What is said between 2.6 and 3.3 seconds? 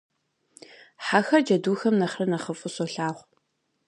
солъагъу.